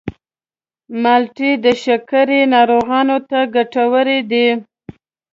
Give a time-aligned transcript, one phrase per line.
[1.01, 4.47] مالټې د شکرې ناروغانو ته ګټورې دي.